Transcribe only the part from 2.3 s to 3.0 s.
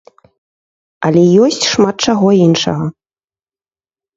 іншага.